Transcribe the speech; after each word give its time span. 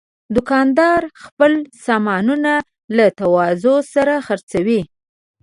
دوکاندار 0.35 1.01
خپل 1.23 1.51
سامانونه 1.85 2.53
له 2.95 3.05
تواضع 3.19 3.77
سره 3.93 4.15
خرڅوي. 4.27 4.81